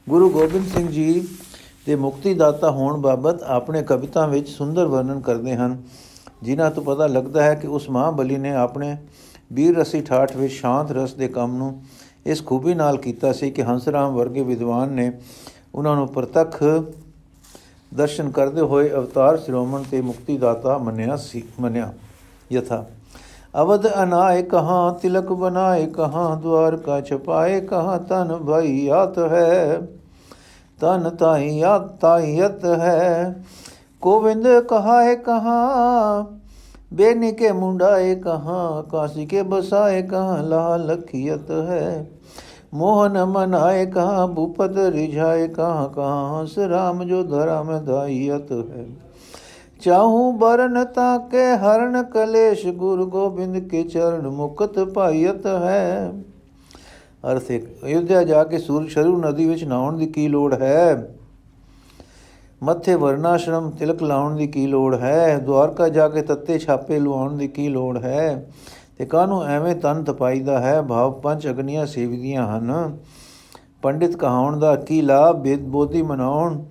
[0.10, 1.28] ਗੁਰੂ ਗੋਬਿੰਦ ਸਿੰਘ ਜੀ
[1.86, 5.78] ਦੇ ਮੁਕਤੀ ਦਾਤਾ ਹੋਣ ਬਾਬਤ ਆਪਣੇ ਕਵਿਤਾ ਵਿੱਚ ਸੁੰਦਰ ਵਰਣਨ ਕਰਦੇ ਹਨ,
[6.44, 8.96] ਜਿਨ੍ਹਾਂ ਤੋਂ ਪਤਾ ਲੱਗਦਾ ਹੈ ਕਿ ਉਸ ਮਹਾਬਲੀ ਨੇ ਆਪਣੇ
[9.54, 11.82] ਵੀਰ ਰਸੀ ਠਾਠ ਵਿੱਚ ਸ਼ਾਂਤ ਰਸ ਦੇ ਕੰਮ ਨੂੰ
[12.30, 15.12] ਇਸ ਖੂਬੀ ਨਾਲ ਕੀਤਾ ਸੀ ਕਿ ਹੰਸਰਾਮ ਵਰਗੇ ਵਿਦਵਾਨ ਨੇ
[15.76, 16.64] ਉਹਨਾਂ ਨੂੰ ਪ੍ਰਤੱਖ
[17.94, 21.92] ਦਰਸ਼ਨ ਕਰਦੇ ਹੋਏ ਅਵਤਾਰ ਸ਼੍ਰੋਮਣ ਤੇ ਮੁਕਤੀ ਦਾਤਾ ਮੰਨਿਆ ਸੀ, ਮੰਨਿਆ।
[22.52, 22.86] ਯਥਾ,
[23.62, 29.82] ਅਵਧ ਅਨਾਏ ਕਹਾ, ਤਿਲਕ ਬਨਾਏ ਕਹਾ ਦਵਾਰ ਕਾ ਛਪਾਏ ਕਹਾ ਤਨ ਭਈ ਆਤ ਹੈ
[30.82, 33.36] ਤਨ ਤਾਈ ਆਤ ਤਾਈਤ ਹੈ।
[34.02, 36.26] ਗੋਵਿੰਦ ਕਹਾਏ ਕਹਾ
[36.94, 42.08] ਬੇਨੀ ਕੇ ਮੁੰਡਾਏ ਕਹਾ ਕਾਸੀ ਕੇ ਬਸਾਏ ਕਹਾ, ਲਾਲ ਲਖੀਤ ਹੈ।
[42.75, 48.87] मोहन मनाए कहाँ भूपत रिझाए कहाँ कहाँ हंस राम जो धरा में दाइयत है
[49.83, 56.13] चाहूं बरन ताके हरण कलेश गुरु गोबिंद के चरण मुकत पाइयत ਹੈ
[57.25, 61.13] ਅਰਥ ਇੱਕ ਅਯੁੱਧਿਆ ਜਾ ਕੇ ਸੂਰਜ ਸ਼ਰੂ ਨਦੀ ਵਿੱਚ ਨਹਾਉਣ ਦੀ ਕੀ ਲੋੜ ਹੈ
[62.63, 67.49] ਮੱਥੇ ਵਰਨਾਸ਼ਰਮ ਤਿਲਕ ਲਾਉਣ ਦੀ ਕੀ ਲੋੜ ਹੈ ਦਵਾਰਕਾ ਜਾ ਕੇ ਤੱਤੇ ਛਾਪੇ ਲਵਾਉਣ ਦੀ
[67.49, 68.47] ਕੀ ਲੋੜ ਹੈ
[69.00, 70.82] ਤੇ ਕਾਹਨੂੰ ਐਵੇਂ ਤਨ ਤਪਾਈਦਾ ਹੈ?
[70.82, 72.98] ਭਾਵ ਪੰਜ ਅਗਨੀਆਂ ਸੇਵਦੀਆਂ ਹਨ।
[73.82, 75.36] ਪੰਡਿਤ ਕਹਾਉਣ ਦਾ ਕੀ ਲਾਭ?
[75.36, 76.64] ਬੇਦ ਬੋਧੀ ਮਨਾਉਣ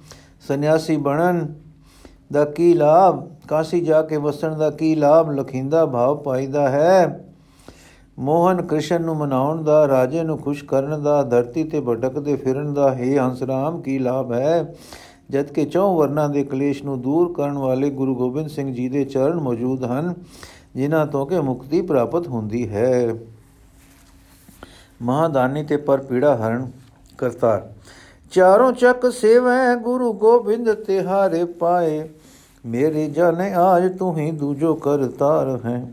[0.49, 1.55] ਸੰਨਿਆਸੀ ਬਣਨ
[2.33, 3.29] ਦਾ ਕੀ ਲਾਭ?
[3.49, 5.31] ਕਾਸੀ ਜਾ ਕੇ ਵਸਣ ਦਾ ਕੀ ਲਾਭ?
[5.31, 7.25] ਲਖਿੰਦਾ ਭਾਵ ਪਾਈਦਾ ਹੈ।
[8.19, 12.95] ਮੋਹਨ ਕ੍ਰਿਸ਼ਨ ਨੂੰ ਮਨਾਉਣ ਦਾ, ਰਾਜੇ ਨੂੰ ਖੁਸ਼ ਕਰਨ ਦਾ, ਧਰਤੀ ਤੇ ਭਟਕਦੇ ਫਿਰਨ ਦਾ,
[12.95, 14.75] ਹੈ ਹੰਸਰਾਮ ਕੀ ਲਾਭ ਹੈ?
[15.31, 19.05] ਜਦ ਕਿ ਚੌ ਵਰਨਾਂ ਦੇ ਕਲੇਸ਼ ਨੂੰ ਦੂਰ ਕਰਨ ਵਾਲੇ ਗੁਰੂ ਗੋਬਿੰਦ ਸਿੰਘ ਜੀ ਦੇ
[19.05, 20.15] ਚਰਨ ਮੌਜੂਦ ਹਨ
[20.77, 23.15] ਜਿਨ੍ਹਾਂ ਤੋਂ ਕਿ ਮੁਕਤੀ ਪ੍ਰਾਪਤ ਹੁੰਦੀ ਹੈ।
[25.03, 26.71] ਮਹਾਦਾਨੀ ਤੇ ਪਰ ਪੀੜਾ ਹਰਨ
[27.19, 27.73] ਕਰਤਾਰ।
[28.31, 32.09] ਚਾਰੋਂ ਚੱਕ ਸੇਵੈ ਗੁਰੂ ਗੋਬਿੰਦ ਤਿਹਾਰੇ ਪਾਏ।
[32.67, 35.93] ਮੇਰੇ ਜਨ ਆਜ ਤੂੰ ਹੀ ਦੂਜੋ ਕਰਤਾਰ ਹੈ।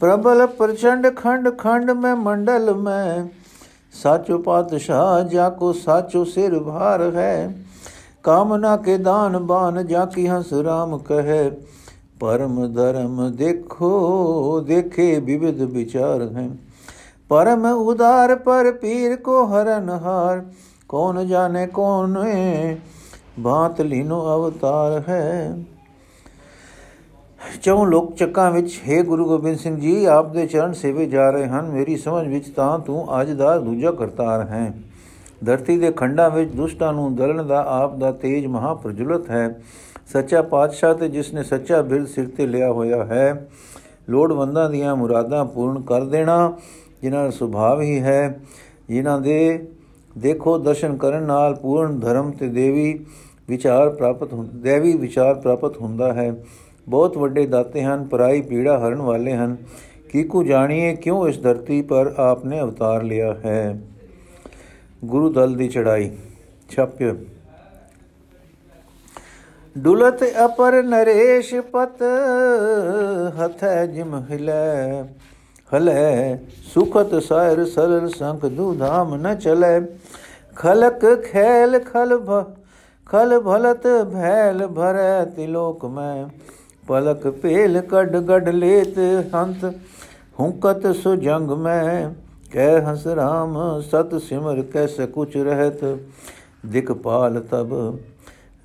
[0.00, 3.28] ਪ੍ਰਬਲ ਪ੍ਰਚੰਡ ਖੰਡ ਖੰਡ ਮੈਂ ਮੰਡਲ ਮੈਂ।
[3.92, 7.54] ਸਾਚੋ ਪਾਤਸ਼ਾਹ ਜਾ ਕੋ ਸਾਚੋ ਸਿਰ ਭਾਰ ਹੈ।
[8.22, 11.50] ਕਾਮਨਾ ਕੇ ਦਾਨ ਬਾਨ ਜਾ ਕੀ ਹੰਸ ਰਾਮ ਕਹੇ।
[12.20, 16.48] ਪਰਮ ਧਰਮ ਦੇਖੋ, ਦੇਖੇ ਵਿਵਿਧ ਵਿਚਾਰ ਹੈ।
[17.28, 20.44] ਪਰਮ ਉਦਾਰ, ਪਰ ਪੀਰ ਕੋ ਹਰਨ ਹਾਰ
[20.88, 22.78] ਕੌਣ ਜਾਣੇ, ਕੌਣ ਹੈ
[23.40, 25.58] ਬਾਤ ਲੀਨੋ ਅਵਤਾਰ ਹੈ।
[27.62, 31.46] ਚੌ ਲੋਕ ਚੱਕਾਂ ਵਿੱਚ, ਹੈ ਗੁਰੂ ਗੋਬਿੰਦ ਸਿੰਘ ਜੀ, ਆਪ ਦੇ ਚਰਨ ਸੇਵੇ ਜਾ ਰਹੇ
[31.46, 34.74] ਹਨ। ਮੇਰੀ ਸਮਝ ਵਿੱਚ ਤਾਂ ਤੂੰ ਅੱਜ ਦਾ ਦੂਜਾ ਕਰਤਾਰ ਹੈ।
[35.44, 39.60] ਧਰਤੀ ਦੇ ਖੰਡਾਂ ਵਿੱਚ ਦੁਸ਼ਟਾਂ ਨੂੰ ਦਲਣ ਦਾ ਆਪ ਦਾ ਤੇਜ ਮਹਾ ਪ੍ਰਜੁਲਤ ਹੈ।
[40.12, 43.48] ਸੱਚਾ ਪਾਤਸ਼ਾਹ ਤੇ ਜਿਸ ਨੇ ਸੱਚਾ ਬਿਰਦ ਸਿਰ ਤੇ ਲਿਆ ਹੋਇਆ ਹੈ,
[44.10, 46.58] ਲੋੜਵੰਦਾਂ ਦੀਆਂ ਮੁਰਾਦਾਂ ਪੂਰਨ ਕਰ ਦੇਣਾ,
[47.02, 48.40] ਜਿਨ੍ਹਾਂ ਦਾ ਸੁਭਾਵ ਹੀ ਹੈ।
[48.88, 49.68] ਜਿਨ੍ਹਾਂ ਦੇ
[50.18, 53.04] ਦੇਖੋ, ਦਰਸ਼ਨ ਕਰਨ ਨਾਲ ਪੂਰਨ ਧਰਮ ਤੇ ਦੇਵੀ
[53.48, 56.44] ਵਿਚਾਰ ਪ੍ਰਾਪਤ ਦੇਵੀ ਵਿਚਾਰ ਪ੍ਰਾਪਤ ਹੁੰਦਾ ਹੈ।
[56.88, 59.56] ਬਹੁਤ ਵੱਡੇ ਦਾਤੇ ਹਨ, ਪਰਾਈ ਪੀੜਾ ਹਰਨ ਵਾਲੇ ਹਨ।
[60.12, 63.80] ਕੀਕੂ ਜਾਣੀਏ ਕਿਉਂ ਇਸ ਧਰਤੀ ਪਰ ਆਪਨੇ ਅਵਤਾਰ ਲਿਆ ਹੈ?
[65.04, 66.10] ਗੁਰੂ ਦਲ ਦੀ ਚੜਾਈ
[66.70, 67.16] ਛਾਪਿਓ।
[69.78, 72.02] ਡੁਲਤ ਅਪਰ ਨਰੇਸ਼ ਪਤ,
[73.36, 75.02] ਹਥੈ ਜਿਮ ਹਿਲੇ,
[75.72, 76.38] ਹਲੇ।
[76.74, 79.80] ਸੁਖਤ ਸਾਇਰ ਸਰਲ ਸੰਖ ਦੁਧਾਮ ਨ ਚਲੇ।
[80.56, 82.42] ਖਲਕ ਖੈਲ ਖਲ ਭ,
[83.06, 86.26] ਖਲ ਭਲਤ ਭੈਲ ਭਰੈ ਤਿਲੋਕ ਮੈਂ।
[86.88, 88.98] ਪਲਕ ਪੇਲ ਕਡ ਗਡ ਲੇਤ
[89.34, 89.64] ਹੰਤ,
[90.40, 92.10] ਹੁਕਤ ਸੁ ਜੰਗ ਮੈਂ।
[92.52, 95.84] ਕਹਿ ਹਸ ਰਾਮ, ਸਤ ਸਿਮਰ ਕੈਸ ਕੁਚ ਰਹਿਤ
[96.66, 97.74] ਦਿਕ ਪਾਲ ਤਬ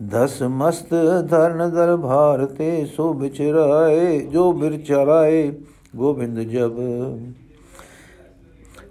[0.03, 0.93] ਦਸ ਮਸਤ
[1.29, 5.51] ਧਰਨ ਦਰ ਭਾਰ ਤੇ ਸੋ ਵਿਚਰਾਏ ਜੋ ਬਿਰਚਰਾਏ
[5.95, 6.79] ਗੋਬਿੰਦ ਜਬ।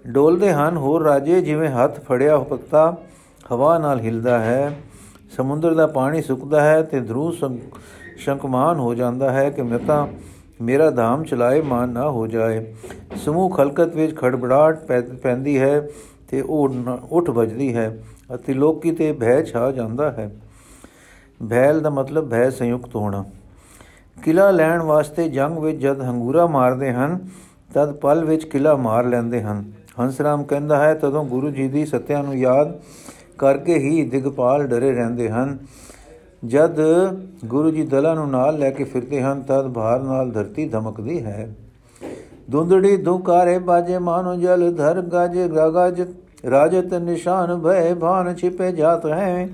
[0.07, 2.95] ਡੋਲਦੇ ਹਨ, ਹੋਰ ਰਾਜੇ, ਜਿਵੇਂ ਹੱਥ ਫੜਿਆ ਪੱਤਾ
[3.51, 4.79] ਹਵਾ ਨਾਲ ਹਿਲਦਾ ਹੈ,
[5.35, 7.31] ਸਮੁੰਦਰ ਦਾ ਪਾਣੀ ਸੁੱਕਦਾ ਹੈ ਤੇ ਧਰੂ
[8.17, 10.07] ਸ਼ੰਕਮਾਨ ਹੋ ਜਾਂਦਾ ਹੈ ਕਿ ਮੈਂ ਤਾਂ
[10.61, 12.65] ਮੇਰਾ ਧਾਮ ਚਲਾਏ, ਮਾਨ ਨਾ ਹੋ ਜਾਏ।
[13.15, 14.91] ਸਮੂਹ ਖਲਕਤ ਵਿੱਚ ਖੜਬੜਾਟ
[15.23, 15.79] ਪੈਂਦੀ ਹੈ
[16.29, 16.69] ਤੇ ਉਹ
[17.11, 18.03] ਉੱਠ ਵੱਜਦੀ ਹੈ
[18.35, 20.29] ਅਤੇ ਲੋਕੀ ਤੇ ਭੈ ਛਾ ਜਾਂਦਾ ਹੈ।
[21.49, 23.25] ਭੈਲ ਦਾ ਮਤਲਬ ਭੈ ਸੰਯੁਕਤ ਹੋਣਾ।
[24.23, 27.19] ਕਿਲਾ ਲੈਣ ਵਾਸਤੇ ਜੰਗ ਵਿੱਚ ਜਦ ਹੰਗੂਰਾ ਮਾਰਦੇ ਹਨ,
[27.73, 32.23] ਤਦ ਪਲ ਵਿੱਚ ਕਿਲਾ ਮਾਰ ਲੈਂਦੇ ਹਨ। ਹੰਸਰਾਮ ਕਹਿੰਦਾ ਹੈ, ਤਦੋਂ ਗੁਰੂ ਜੀ ਦੀ ਸਤਿਆਂ
[32.23, 32.79] ਨੂੰ ਯਾਦ
[33.37, 35.57] ਕਰਕੇ ਹੀ ਦਿਗਪਾਲ ਡਰੇ ਰਹਿੰਦੇ ਹਨ।
[36.45, 36.79] ਜਦ
[37.45, 41.49] ਗੁਰੂ ਜੀ ਦਲਾਂ ਨੂੰ ਨਾਲ ਲੈ ਕੇ ਫਿਰਦੇ ਹਨ, ਤਦ ਭਾਰ ਨਾਲ ਧਰਤੀ ਧਮਕਦੀ ਹੈ।
[42.49, 46.01] ਦੁੰਦੜੀ ਦੁਕਾਰੇ ਬਾਜੇ ਮਾਨੋ ਜਲ ਧਰ ਗਾਜੇ ਗਾਗਜ
[46.49, 49.49] ਰਾਜਤ ਨਿਸ਼ਾਨ ਭੈ ਭਾਨ ਛਿਪੇ ਜਾਤ ਹੈ।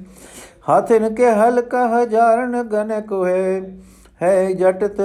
[0.69, 3.61] ਹਾਥਿਨ ਕੇ ਹਲਕਾ ਹਜ਼ਾਰਨ ਗਨ ਕੋਏ
[4.21, 5.01] ਹੈ ਜਟਤ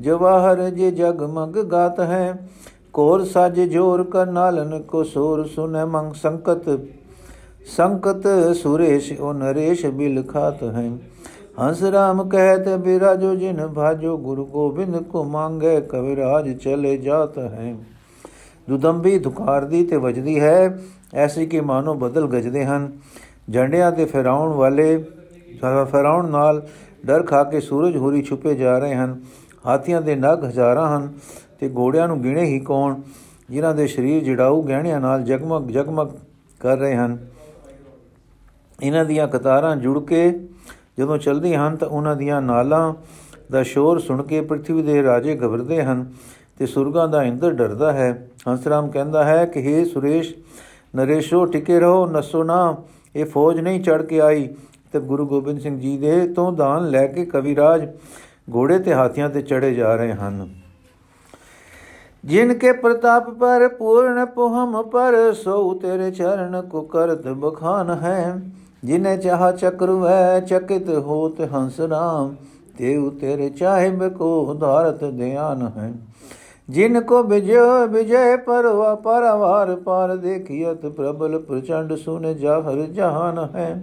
[0.00, 2.34] ਜਵਾਹਰ ਜੇ ਜਗਮਗ ਗਾਤ ਹੈ
[2.92, 6.68] ਕੋਰ ਸਾਜ ਜੋਰ ਕਰ ਨਾਲਨ ਕੋ ਸੋਰ ਸੁਨੇ ਮੰਗ ਸੰਕਤ
[7.68, 10.90] ਸੰਕਤ ਸੁਰੇਸ਼ ਉਹ ਨਰੇਸ਼ ਬਿਲ ਖਾਤ ਹੈ
[11.60, 17.74] ਹੰਸ ਰਾਮ ਕਹਿਤ ਬਿਰਾਜੋ ਜਿਨ ਭਾਜੋ ਗੁਰੂ ਗੋਬਿੰਦ ਕੋ ਮੰਗੇ ਕਵਿਰਾਜ ਚਲੇ ਜਾਤ ਹੈ
[18.68, 20.78] ਦੁਦੰਬੀ ਧੁਕਾਰਦੀ ਤੇ ਵਜਦੀ ਹੈ
[21.14, 22.90] ਐਸੀ ਕਿ ਮਾਨੋ ਬਦਲ ਗਜਦੇ ਹਨ
[23.52, 25.04] ਝੰਡਿਆਂ ਤੇ ਫਰਾਉਣ ਵਾਲੇ
[25.90, 26.66] ਫਰਾਉਣ ਨਾਲ
[27.06, 29.20] ਡਰ ਖਾ ਕੇ ਸੂਰਜ ਹੋਰੀ ਛੁਪੇ ਜਾ ਰਹੇ ਹਨ।
[29.66, 31.12] ਹਾਥੀਆਂ ਦੇ ਨਗ ਹਜ਼ਾਰਾਂ ਹਨ
[31.60, 33.00] ਤੇ ਘੋੜਿਆਂ ਨੂੰ ਗਿਣੇ ਹੀ ਕੌਣ?
[33.50, 36.08] ਜਿਨ੍ਹਾਂ ਦੇ ਸਰੀਰ ਜੜਾਊ ਗਹਿਣਿਆਂ ਨਾਲ ਜਗਮਗ ਜਗਮਗ
[36.60, 37.18] ਕਰ ਰਹੇ ਹਨ।
[38.82, 40.48] ਇਹਨਾਂ ਦੀਆਂ ਕਤਾਰਾਂ ਜੁੜ ਕੇ
[40.98, 42.94] ਜਦੋਂ ਚਲਦੀ ਹਨ ਤਾਂ ਉਹਨਾਂ ਦੀਆਂ ਨਾਲਾਂ
[43.52, 46.12] ਦਾ ਸ਼ੋਰ ਸੁਣ ਕੇ ਪ੍ਰithvi ਦੇ ਰਾਜੇ ਘਬਰਦੇ ਹਨ
[46.58, 50.34] ਤੇ ਸੁਰਗਾਂ ਦਾ ਇੰਦਰ ਡਰਦਾ ਹੈ। ਹੰਸਰਾਮ ਕਹਿੰਦਾ ਹੈ ਕਿ हे ਸੁਰੇਸ਼,
[50.96, 52.76] ਨਰੇਸ਼ੋ, ਟਿਕੇ ਰਹੋ, ਨਸੋ ਨਾ
[53.16, 54.48] ਇਹ ਫੌਜ ਨਹੀਂ ਚੜ ਕੇ ਆਈ।
[54.92, 57.88] ਤੇ ਗੁਰੂ ਗੋਬਿੰਦ ਸਿੰਘ ਜੀ ਦੇ ਤੋਂ ਦਾਨ ਲੈ ਕੇ ਕਵਿਰਾਜ
[58.54, 60.48] ਘੋੜੇ ਤੇ ਹਾਥੀਆਂ ਤੇ ਚੜੇ ਜਾ ਰਹੇ ਹਨ।
[62.24, 68.40] ਜਿਨ ਕੇ ਪ੍ਰਤਾਪ ਪਰ ਪੂਰਨ ਪੋਹਮ ਪਰ ਸੋ ਤੇਰੇ ਚਰਨ ਕੋ ਕਰਤ ਬਖਾਨ ਹੈ।
[68.84, 72.34] ਜਿਨੇ ਚਾਹ ਚਕਰ ਵੈ ਚਕਿਤ ਹੋਤ ਹੰਸ ਰਾਮ
[72.78, 75.92] ਤੇਉ ਤੇਰੇ ਚਾਹਿਬ ਕੋ ਧਾਰਤ ਧਿਆਨ ਹੈ।
[76.68, 77.58] ਜਿਨ ਕੋ ਵਿਜੇ
[77.90, 83.82] ਵਿਜੇ ਪਰਵਾ ਪਰਵਾਰ ਪਰ ਦੇਖਿयत ਪ੍ਰਬਲ ਪ੍ਰਚੰਡ ਸੁਨ ਜਾਹਰ ਜਹਾਨ ਹੈ।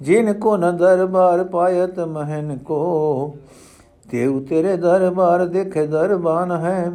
[0.00, 3.36] ਜਿਨ ਕੋ ਨ ਦਰਬਾਰ ਪਾਇਤ ਮਹਨ ਕੋ,
[4.10, 6.90] ਤੇਉ ਤੇਰੇ ਦਰਬਾਰ ਦੇਖੇ ਦਰਬਾਨ ਹੈ।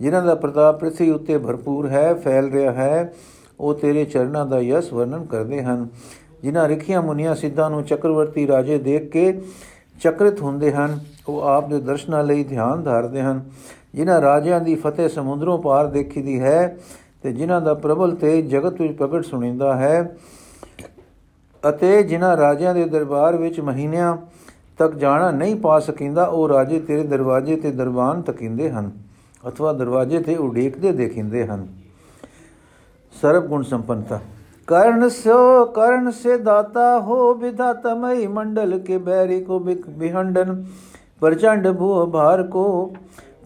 [0.00, 3.12] ਜਿਨ੍ਹਾਂ ਦਾ ਪ੍ਰਤਾਪ ਪ੍ਰithvi ਉੱਤੇ ਭਰਪੂਰ ਹੈ, ਫੈਲ ਰਿਹਾ ਹੈ,
[3.60, 5.88] ਉਹ ਤੇਰੇ ਚਰਨਾਂ ਦਾ ਯਸ ਵਰਣਨ ਕਰਦੇ ਹਨ।
[6.42, 9.40] ਜਿਨ੍ਹਾਂ ਰਖੀਆਂ ਮੁਨੀਆਂ ਸਿੱਧਾਂ ਨੂੰ ਚੱਕਰਵਰਤੀ ਰਾਜੇ ਦੇਖ ਕੇ
[10.00, 13.42] ਚੱਕਰਿਤ ਹੁੰਦੇ ਹਨ, ਉਹ ਆਪ ਦੇ ਦਰਸ਼ਨਾਂ ਲਈ ਧਿਆਨ ਧਾਰਦੇ ਹਨ।
[13.95, 16.77] ਜਿਨ੍ਹਾਂ ਰਾਜਿਆਂ ਦੀ ਫਤਿਹ ਸਮੁੰਦਰੋਂ ਪਾਰ ਦੇਖੀਦੀ ਹੈ
[17.23, 20.15] ਤੇ ਜਿਨ੍ਹਾਂ ਦਾ ਪ੍ਰਬਲ ਤੇ ਜਗਤ ਵਿੱਚ ਪ੍ਰਗਟ ਸੁਣੀਂਦਾ ਹੈ
[21.63, 24.15] ਅਤੇ ਜਿਨ੍ਹਾਂ ਰਾਜਿਆਂ ਦੇ ਦਰਬਾਰ ਵਿੱਚ ਮਹੀਨਿਆਂ
[24.77, 28.91] ਤੱਕ ਜਾਣਾ ਨਹੀਂ ਪਾ ਸਕਿੰਦਾ ਉਹ ਰਾਜੇ ਤੇਰੇ ਦਰਵਾਜ਼ੇ ਤੇ ਦਰਬਾਨ ਤਕਿੰਦੇ ਹਨ
[29.49, 31.67] ਅਥਵਾ ਦਰਵਾਜ਼ੇ ਤੇ ਉਡੀਕਦੇ ਦੇਖਿੰਦੇ ਹਨ
[33.13, 34.19] ਸਰਬ ਗੁਣ ਸੰਪੰਨਤਾ
[34.67, 35.35] कर्ण सो
[35.75, 40.51] कर्ण से दाता हो विधाता मई मंडल के बैरी को बिहंडन
[41.21, 42.65] प्रचंड भू भार को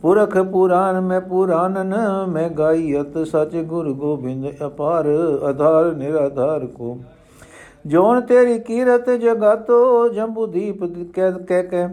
[0.03, 1.95] ਪੁਰਖ ਪੁਰਾਨ ਮੈਂ ਪੁਰਾਨਨ,
[2.29, 5.07] ਮੈਂ ਗਾਇਤ ਸਚ ਗੁਰ ਗੋਬਿੰਦ ਅਪਾਰ,
[5.49, 6.99] ਆਧਾਰ ਨਿਰਾਧਾਰ ਕੋ।
[7.87, 10.85] ਜੋਨ ਤੇਰੀ ਕੀਰਤ ਜਗਾਤੋ, ਜੰਬੂ ਦੀਪ
[11.15, 11.87] ਕਹਿ ਕਹਿ ਕੇ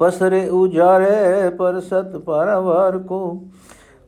[0.00, 3.42] ਪਸਰੇ ਉਜਾਰੇ ਪਰ ਸਤ ਪਰਵਾਰ ਕੋ।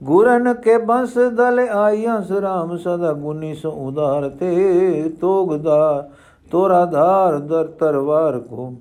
[0.01, 6.11] ਗੁਰਨ ਕੇ ਬੰਸ ਦਲ ਆਇਆ ਸਰਾਮ ਸਦਾ ਗੁਨੀ ਸੋ ਉਦਾਰ ਤੇ। ਤੋਗਦਾ
[6.51, 8.73] ਤੋਰਾ ਧਾਰ ਦਰ ਤਰਵਾਰ ਕੋ।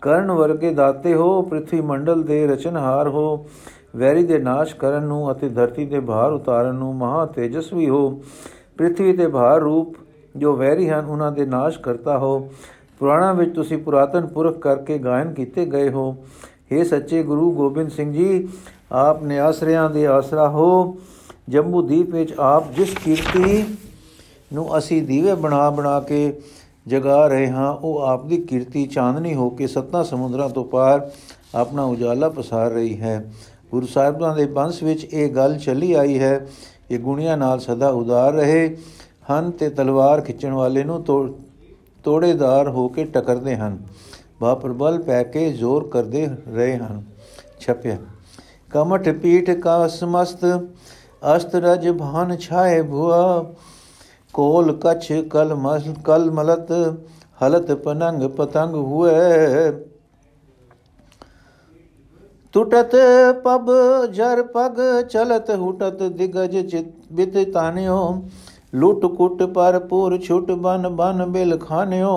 [0.00, 3.46] ਕਰਨ ਵਰਗੇ ਦਾਤੇ ਹੋ ਪ੍ਰithvi ਮੰਡਲ ਦੇ ਰਚਨਹਾਰ ਹੋ,
[3.96, 8.08] ਵੈਰੀ ਦੇ ਨਾਸ਼ ਕਰਨ ਨੂੰ ਅਤੇ ਧਰਤੀ ਦੇ ਭਾਰ ਉਤਾਰਨ ਨੂੰ ਮਹਾ ਤੇਜਸਵੀ ਹੋ
[8.76, 9.94] ਪ੍ਰithvi ਦੇ ਭਾਰ ਰੂਪ
[10.36, 12.48] ਜੋ ਵੈਰੀ ਹਨ, ਉਹਨਾਂ ਦੇ ਨਾਸ਼ ਕਰਤਾ ਹੋ।
[12.98, 16.16] ਪੁਰਾਣਾ ਵਿੱਚ ਤੁਸੀਂ ਪੁਰਾਤਨ ਪੁਰਖ ਕਰਕੇ ਗਾਇਨ ਕੀਤੇ ਗਏ ਹੋ।
[16.72, 18.48] हे ਸੱਚੇ ਗੁਰੂ ਗੋਬਿੰਦ ਸਿੰਘ ਜੀ,
[18.92, 20.96] ਆਪ ਨੇ ਆਸਰਿਆਂ ਦੇ ਆਸਰਾ ਹੋ।
[21.48, 23.64] ਜੰਮੂ ਦੀਪ ਵਿੱਚ ਆਪ ਜਿਸ ਕੀਰਤੀ
[24.52, 26.40] ਨੂੰ ਅਸੀਂ ਦੀਵੇ ਬਣਾ ਬਣਾ ਕੇ
[26.88, 31.10] ਜਗਾ ਰਹੇ ਹਾਂ, ਉਹ ਆਪ ਦੀ ਕੀਰਤੀ ਚਾਂਦਨੀ ਹੋ ਕੇ ਸੱਤਾਂ ਸਮੁੰਦਰਾਂ ਤੋਂ ਪਾਰ
[31.54, 33.32] ਆਪਣਾ ਉਜਾਲਾ ਪਸਾਰ ਰਹੀ ਹੈ।
[33.70, 36.46] ਗੁਰੂ ਸਾਹਿਬਾਂ ਦੇ ਬੰਸ ਵਿੱਚ ਇਹ ਗੱਲ ਚੱਲੀ ਆਈ ਹੈ
[36.90, 38.76] ਇਹ ਗੁਣੀਆਂ ਨਾਲ ਸਦਾ ਉਦਾਰ ਰਹੇ,
[39.30, 41.02] ਹਨ ਤੇ ਤਲਵਾਰ ਖਿੱਚਣ ਵਾਲੇ ਨੂੰ
[42.04, 43.78] ਤੋੜੇਦਾਰ ਹੋ ਕੇ ਟਕਰਦੇ ਹਨ।
[44.40, 47.02] ਬਾਪਰ ਬਲ ਪੈ ਕੇ ਜ਼ੋਰ ਕਰਦੇ ਰਹੇ ਹਨ।
[47.60, 47.96] ਛਪਿਆ,
[48.70, 50.44] ਕਮਠ ਪੀਠ ਕਾ ਸਮਸਤ,
[51.36, 53.44] ਅਸਤ ਰਜ ਭਾਨ ਛਾਏ ਭੁਆ
[54.38, 56.72] ਕੋਲ ਕਛ ਕਲ ਮਲ ਕਲ ਮਲਤ
[57.42, 59.70] ਹਲਤ ਪਨੰਗ ਪਤੰਗ ਹੁਏ।
[62.54, 62.94] ਟੁਟਤ
[63.44, 63.70] ਪਬ
[64.12, 64.78] ਜਰ ਪਗ,
[65.10, 67.98] ਚਲਤ ਹੁਟਤ ਦਿਗਜ ਚਿਤ ਬਿਤ ਤਾਨਿਓ।
[68.74, 72.14] ਲੁੱਟ ਕੁੱਟ ਪਰ ਪੂਰ ਛੁਟ ਬਨ ਬਨ ਬਿਲ ਖਾਨਿਓ।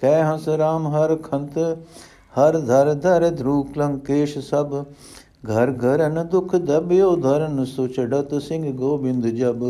[0.00, 1.58] ਕਹਿ ਹੰਸ ਰਾਮ ਹਰ ਖੰਤ,
[2.34, 4.74] ਹਰ ਧਰ ਧਰ ਧਰੂ ਕਲੰਕੇਸ਼ ਸਭ।
[5.48, 9.64] ਘਰ ਘਰਨ ਦੁਖ ਦਬਿਓ, ਧਰਨ ਸੁਚੜਤ ਸਿੰਘ ਗੋਬਿੰਦ ਜਬ।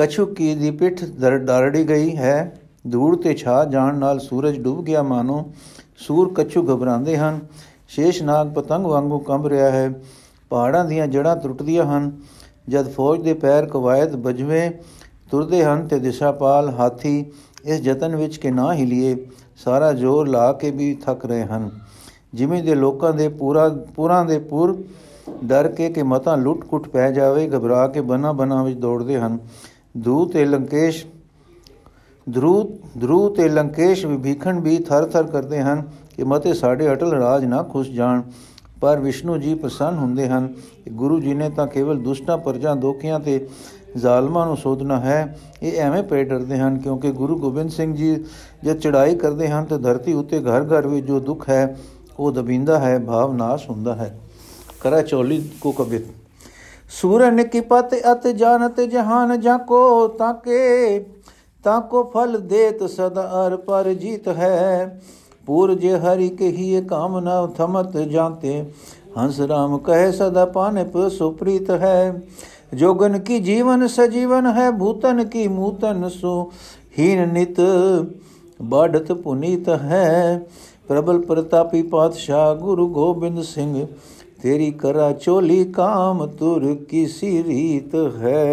[0.00, 2.60] ਕਛੂ ਕੀ ਦੀ ਪਿੱਠ ਡਰੜੀ ਗਈ ਹੈ
[2.92, 5.52] ਧੂੜ ਤੇ ਛਾ ਜਾਣ ਨਾਲ ਸੂਰਜ ਡੁੱਬ ਗਿਆ ਮਾਨੋ,
[5.98, 7.40] ਸੂਰ ਕਛੂ ਘਬਰਾਉਂਦੇ ਹਨ।
[7.88, 10.02] ਸ਼ੇਸ਼ ਨਾਗ ਪਤੰਗ ਵਾਂਗੂ ਕੰਬ ਰਿਹਾ ਹੈ।
[10.50, 12.12] ਪਹਾੜਾਂ ਦੀਆਂ ਜੜਾਂ ਟੁੱਟਦੀਆਂ ਹਨ।
[12.68, 14.70] ਜਦ ਫੌਜ ਦੇ ਪੈਰ ਕਵਾਇਦ ਬਜਵੇਂ
[15.30, 17.26] ਤੁਰਦੇ ਹਨ ਤੇ ਦਿਸ਼ਾਪਾਲ ਹਾਥੀ,
[17.64, 19.26] ਇਸ ਯਤਨ ਵਿੱਚ ਕਿ ਨਾ ਹਿਲੀਏ,
[19.64, 21.70] ਸਾਰਾ ਜ਼ੋਰ ਲਾ ਕੇ ਵੀ ਥੱਕ ਰਹੇ ਹਨ।
[22.34, 24.84] ਜਿਵੇਂ ਦੇ ਲੋਕਾਂ ਦੇ ਪੂਰਾ, ਪੂਰਾਂ ਦੇ ਪੁਰ
[25.44, 29.38] ਡਰ ਕੇ ਕਿ ਮਤਾਂ ਲੁੱਟ-ਕੁੱਟ ਪੈ ਜਾਵੇ, ਘਬਰਾ ਕੇ ਬਨਾ ਬਨਾ ਵਿੱਚ ਦੌੜਦੇ ਹਨ।
[29.94, 31.04] ਧੂ ਤੇ ਲੰਕੇਸ਼
[32.26, 35.82] ਧਰੂ ਧਰੂ ਤੇ ਲੰਕੇਸ਼ ਵਿਭੀਖਣ ਵੀ ਥਰ-ਥਰ ਕਰਦੇ ਹਨ
[36.16, 38.22] ਕਿ ਮਤੇ ਸਾਡੇ ਅਟਲ ਰਾਜ ਨਾ ਖੁਸ਼ ਜਾਣ
[38.80, 40.46] ਪਰ ਵਿਸ਼ਨੂੰ ਜੀ ਪ੍ਰਸੰਨ ਹੁੰਦੇ ਹਨ
[40.84, 43.48] ਕਿ ਗੁਰੂ ਜੀ ਨੇ ਤਾਂ ਕੇਵਲ ਦੁਸ਼ਟਾਂ ਪਰਜਾਂ ਦੋਖੀਆਂ ਤੇ
[43.96, 48.14] ਜ਼ਾਲਮਾਂ ਨੂੰ ਸੋਧਣਾ ਹੈ ਇਹ ਐਵੇਂ ਪੈ ਡਰਦੇ ਹਨ ਕਿਉਂਕਿ ਗੁਰੂ ਗੋਬਿੰਦ ਸਿੰਘ ਜੀ
[48.64, 51.76] ਜਦ ਚੜਾਈ ਕਰਦੇ ਹਨ ਤਾਂ ਧਰਤੀ ਉੱਤੇ ਘਰ ਘਰ ਵਿੱਚ ਜੋ ਦੁੱਖ ਹੈ
[52.18, 54.18] ਉਹ ਦਬਿੰਦਾ ਹੈ ਭਾਵ ਨਾਸ਼ ਹੁੰਦਾ ਹੈ
[54.80, 56.06] ਕਰਾ ਚੋਲੀ ਕੋ ਕਬਿਤ
[56.90, 60.98] ਸੂਰਨ ਕੀ ਪਤ ਅਤ ਜਾਣਤ ਜਹਾਨ ਜਾਕੋ ਤਾਕੇ
[61.64, 65.00] ਤਾਕੋ ਫਲ ਦੇਤ ਸਦਾ ਅਰ ਪਰ ਜੀਤ ਹੈ।
[65.46, 68.64] ਪੂਰਜ ਹਰਿ ਕਹੀਏ ਕਾਮਨਾ ਥਮਤ ਜਾਂਤੇ,
[69.18, 72.22] ਹੰਸ ਰਾਮ ਕਹੇ ਸਦਾ ਪਾਨਪ ਸੁਪ੍ਰੀਤ ਹੈ।
[72.74, 76.52] ਜੋਗਨ ਕੀ ਜੀਵਨ ਸਜੀਵਨ ਹੈ, ਭੂਤਨ ਕੀ ਮੂਤਨ ਸੋ,
[76.98, 77.60] ਹੀਨ ਨਿਤ
[78.62, 80.46] ਬਾੜਤ ਪੁਨੀਤ ਹੈ।
[80.88, 83.86] ਪ੍ਰਬਲ ਪ੍ਰਤਾਪੀ ਪਾਤਸ਼ਾਹ ਗੁਰੂ ਗੋਬਿੰਦ ਸਿੰਘ
[84.42, 88.50] ਤੇਰੀ ਕਰਾ ਚੋਲੀ ਕਾਮ ਤੁਰ ਕਿਸੀ ਰੀਤ ਹੈ।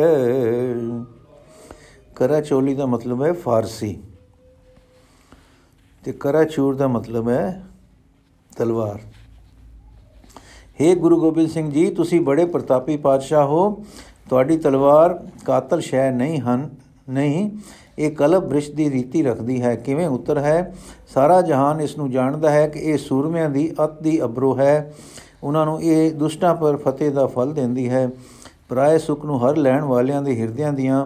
[2.15, 3.99] ਕਰਾ ਚੋਲੀ ਦਾ ਮਤਲਬ ਹੈ ਫਾਰਸੀ।
[6.03, 7.63] ਤੇ ਕਰਾ ਚੂਰ ਦਾ ਮਤਲਬ ਹੈ
[8.57, 8.99] ਤਲਵਾਰ।
[10.81, 13.85] हे ਗੁਰੂ ਗੋਬਿੰਦ ਸਿੰਘ ਜੀ, ਤੁਸੀਂ ਬੜੇ ਪ੍ਰਤਾਪੀ ਪਾਤਸ਼ਾਹ ਹੋ।
[14.29, 16.69] ਤੁਹਾਡੀ ਤਲਵਾਰ ਕਾਤਲ ਸ਼ੈ ਨਹੀਂ ਹਨ,
[17.09, 17.51] ਨਹੀਂ,
[17.99, 20.75] ਇਹ ਕਲਬ ਬ੍ਰਿਸ਼ ਦੀ ਰੀਤੀ ਰੱਖਦੀ ਹੈ। ਕਿਵੇਂ ਉਤਰ ਹੈ?
[21.13, 24.93] ਸਾਰਾ ਜਹਾਨ ਇਸ ਨੂੰ ਜਾਣਦਾ ਹੈ ਕਿ ਇਹ ਸੂਰਮਿਆਂ ਦੀ ਅਤ ਦੀ ਅਬਰੋ ਹੈ।
[25.43, 28.09] ਉਹਨਾਂ ਨੂੰ ਇਹ ਦੁਸ਼ਟਾਂ ਪਰ ਫਤਿਹ ਦਾ ਫਲ ਦਿੰਦੀ ਹੈ।
[28.69, 31.05] ਪਰਾਏ ਸੁਖ ਨੂੰ ਹਰ ਲੈਣ ਵਾਲਿਆਂ ਦੇ ਹਿਰਦਿਆਂ ਦੀਆਂ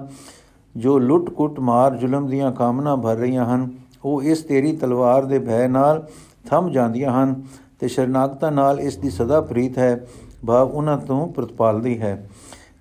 [0.77, 3.69] ਜੋ ਲੁੱਟ-ਕੁੱਟ ਮਾਰ ਜ਼ੁਲਮ ਦੀਆਂ ਕਾਮਨਾ ਭਰ ਰਹੀਆਂ ਹਨ,
[4.05, 6.07] ਉਹ ਇਸ ਤੇਰੀ ਤਲਵਾਰ ਦੇ ਭੈ ਨਾਲ
[6.49, 7.43] ਥੰਮ ਜਾਂਦੀਆਂ ਹਨ
[7.79, 10.07] ਤੇ ਸ਼ਰਨਾਗਤਾ ਨਾਲ ਇਸ ਦੀ ਸਦਾ ਪ੍ਰੀਤ ਹੈ,
[10.47, 12.29] ਭਾਵ ਉਹਨਾਂ ਤੋਂ ਪ੍ਰਤਪਾਲਦੀ ਹੈ।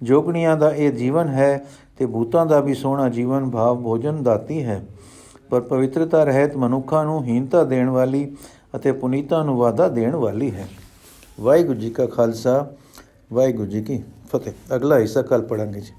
[0.02, 1.64] ਜੋਗਣੀਆਂ ਦਾ ਇਹ ਜੀਵਨ ਹੈ
[1.98, 4.86] ਤੇ ਭੂਤਾਂ ਦਾ ਵੀ ਸੋਹਣਾ ਜੀਵਨ, ਭਾਵ ਭੋਜਨ ਦਾਤੀ ਹੈ।
[5.50, 8.36] ਪਰ ਪਵਿੱਤਰਤਾ ਰਹਿਤ ਮਨੁੱਖਾਂ ਨੂੰ ਹੀਨਤਾ ਦੇਣ ਵਾਲੀ
[8.76, 10.68] ਅਤੇ ਪੁਨੀਤਾ ਨੂੰ ਵਾਦਾ ਦੇਣ ਵਾਲੀ ਹੈ।
[11.40, 12.52] ਵਾਹਿਗੁਰੂ ਜੀ ਕਾ ਖਾਲਸਾ
[13.32, 15.92] ਵਾਹਿਗੁਰੂ ਜੀ ਕੀ ਫਤਿਹ। ਅਗਲਾ ਹਿੱਸਾ ਕੱਲ ਪੜਾਂਗੇ ਜੀ।